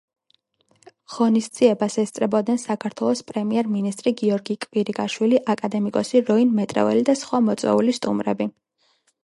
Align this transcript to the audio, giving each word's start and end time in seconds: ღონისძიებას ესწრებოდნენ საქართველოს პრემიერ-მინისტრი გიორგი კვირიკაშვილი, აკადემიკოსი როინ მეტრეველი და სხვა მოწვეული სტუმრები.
ღონისძიებას 1.15 1.97
ესწრებოდნენ 2.03 2.57
საქართველოს 2.63 3.21
პრემიერ-მინისტრი 3.27 4.15
გიორგი 4.23 4.57
კვირიკაშვილი, 4.67 5.41
აკადემიკოსი 5.57 6.25
როინ 6.33 6.59
მეტრეველი 6.63 7.07
და 7.11 7.19
სხვა 7.25 7.47
მოწვეული 7.51 7.99
სტუმრები. 8.01 8.53